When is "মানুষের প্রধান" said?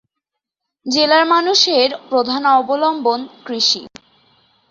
1.33-2.43